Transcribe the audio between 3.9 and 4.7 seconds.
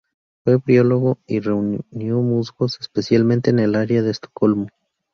de Estocolmo.